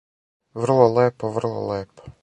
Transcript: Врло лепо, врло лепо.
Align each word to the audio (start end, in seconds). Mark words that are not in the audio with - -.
Врло 0.61 0.87
лепо, 0.95 1.25
врло 1.35 1.61
лепо. 1.69 2.03